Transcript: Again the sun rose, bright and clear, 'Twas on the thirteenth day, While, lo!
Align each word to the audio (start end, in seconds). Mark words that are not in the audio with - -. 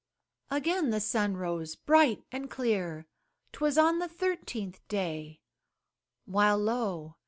Again 0.49 0.89
the 0.89 0.99
sun 0.99 1.37
rose, 1.37 1.75
bright 1.75 2.23
and 2.31 2.49
clear, 2.49 3.05
'Twas 3.51 3.77
on 3.77 3.99
the 3.99 4.07
thirteenth 4.07 4.81
day, 4.87 5.41
While, 6.25 6.57
lo! 6.57 7.17